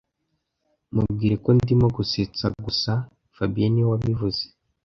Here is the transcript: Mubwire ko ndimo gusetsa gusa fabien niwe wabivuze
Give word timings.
Mubwire 0.93 1.35
ko 1.43 1.49
ndimo 1.59 1.87
gusetsa 1.95 2.45
gusa 2.65 2.91
fabien 3.35 3.71
niwe 3.73 3.87
wabivuze 3.93 4.43